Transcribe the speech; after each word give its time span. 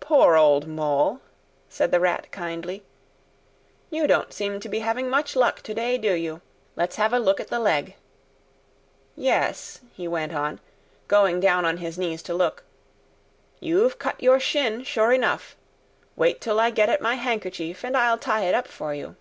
"Poor 0.00 0.34
old 0.34 0.66
Mole!" 0.66 1.20
said 1.68 1.92
the 1.92 2.00
Rat 2.00 2.32
kindly. 2.32 2.82
"You 3.90 4.08
don't 4.08 4.32
seem 4.32 4.58
to 4.58 4.68
be 4.68 4.80
having 4.80 5.08
much 5.08 5.36
luck 5.36 5.60
to 5.62 5.72
day, 5.72 5.98
do 5.98 6.14
you? 6.14 6.40
Let's 6.74 6.96
have 6.96 7.12
a 7.12 7.20
look 7.20 7.38
at 7.38 7.46
the 7.46 7.60
leg. 7.60 7.94
Yes," 9.14 9.80
he 9.94 10.08
went 10.08 10.34
on, 10.34 10.58
going 11.06 11.38
down 11.38 11.64
on 11.64 11.76
his 11.76 11.96
knees 11.96 12.22
to 12.24 12.34
look, 12.34 12.64
"you've 13.60 14.00
cut 14.00 14.20
your 14.20 14.40
shin, 14.40 14.82
sure 14.82 15.12
enough. 15.12 15.54
Wait 16.16 16.40
till 16.40 16.58
I 16.58 16.70
get 16.70 16.88
at 16.88 17.00
my 17.00 17.14
handkerchief, 17.14 17.84
and 17.84 17.96
I'll 17.96 18.18
tie 18.18 18.42
it 18.46 18.56
up 18.56 18.66
for 18.66 18.94
you." 18.94 19.14